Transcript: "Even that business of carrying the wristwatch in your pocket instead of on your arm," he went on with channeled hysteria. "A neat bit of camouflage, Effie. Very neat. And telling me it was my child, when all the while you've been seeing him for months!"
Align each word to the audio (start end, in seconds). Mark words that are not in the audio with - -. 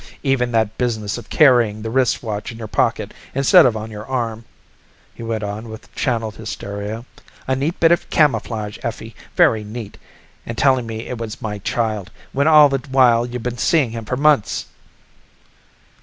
"Even 0.23 0.51
that 0.51 0.79
business 0.79 1.19
of 1.19 1.29
carrying 1.29 1.83
the 1.83 1.91
wristwatch 1.91 2.51
in 2.51 2.57
your 2.57 2.67
pocket 2.67 3.13
instead 3.35 3.67
of 3.67 3.77
on 3.77 3.91
your 3.91 4.07
arm," 4.07 4.45
he 5.13 5.21
went 5.21 5.43
on 5.43 5.69
with 5.69 5.93
channeled 5.93 6.37
hysteria. 6.37 7.05
"A 7.47 7.55
neat 7.55 7.79
bit 7.79 7.91
of 7.91 8.09
camouflage, 8.09 8.79
Effie. 8.81 9.15
Very 9.35 9.63
neat. 9.63 9.99
And 10.43 10.57
telling 10.57 10.87
me 10.87 11.01
it 11.01 11.19
was 11.19 11.39
my 11.39 11.59
child, 11.59 12.09
when 12.33 12.47
all 12.47 12.67
the 12.67 12.81
while 12.89 13.27
you've 13.27 13.43
been 13.43 13.59
seeing 13.59 13.91
him 13.91 14.05
for 14.05 14.17
months!" 14.17 14.65